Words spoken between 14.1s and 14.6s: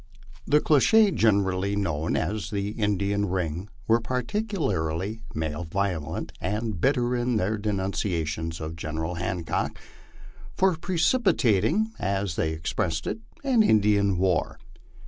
war.